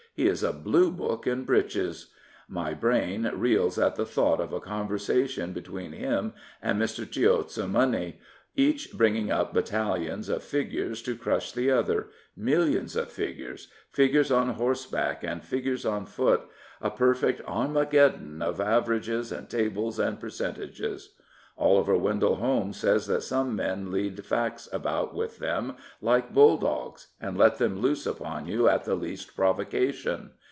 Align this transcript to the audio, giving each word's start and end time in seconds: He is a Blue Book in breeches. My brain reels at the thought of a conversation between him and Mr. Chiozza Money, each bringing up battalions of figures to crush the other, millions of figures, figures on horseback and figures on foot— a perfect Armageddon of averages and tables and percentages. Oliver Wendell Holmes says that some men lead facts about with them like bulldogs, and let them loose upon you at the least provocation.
He 0.13 0.27
is 0.27 0.43
a 0.43 0.51
Blue 0.51 0.91
Book 0.91 1.25
in 1.25 1.45
breeches. 1.45 2.11
My 2.49 2.73
brain 2.73 3.31
reels 3.33 3.79
at 3.79 3.95
the 3.95 4.05
thought 4.05 4.41
of 4.41 4.51
a 4.51 4.59
conversation 4.59 5.53
between 5.53 5.93
him 5.93 6.33
and 6.61 6.77
Mr. 6.79 7.05
Chiozza 7.09 7.65
Money, 7.65 8.19
each 8.53 8.91
bringing 8.91 9.31
up 9.31 9.53
battalions 9.53 10.27
of 10.27 10.43
figures 10.43 11.01
to 11.03 11.15
crush 11.15 11.53
the 11.53 11.71
other, 11.71 12.07
millions 12.35 12.97
of 12.97 13.09
figures, 13.09 13.69
figures 13.89 14.33
on 14.33 14.49
horseback 14.49 15.23
and 15.23 15.45
figures 15.45 15.85
on 15.85 16.05
foot— 16.05 16.41
a 16.81 16.91
perfect 16.91 17.41
Armageddon 17.47 18.41
of 18.41 18.59
averages 18.59 19.31
and 19.31 19.49
tables 19.49 19.97
and 19.97 20.19
percentages. 20.19 21.15
Oliver 21.57 21.95
Wendell 21.95 22.35
Holmes 22.37 22.77
says 22.77 23.05
that 23.05 23.21
some 23.21 23.55
men 23.55 23.91
lead 23.91 24.25
facts 24.25 24.67
about 24.73 25.13
with 25.13 25.37
them 25.37 25.75
like 26.01 26.33
bulldogs, 26.33 27.09
and 27.19 27.37
let 27.37 27.57
them 27.59 27.81
loose 27.81 28.07
upon 28.07 28.47
you 28.47 28.67
at 28.67 28.85
the 28.85 28.95
least 28.95 29.35
provocation. 29.35 30.31